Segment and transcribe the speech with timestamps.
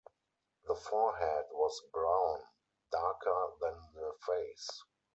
[0.67, 2.39] The forehead was brown,
[2.91, 4.83] darker than the face.